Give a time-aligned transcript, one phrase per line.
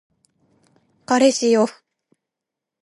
[1.05, 1.67] 彼氏よ